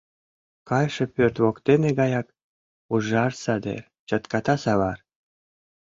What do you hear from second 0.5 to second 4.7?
Кайше пӧрт воктене гаяк ужар садер, чатката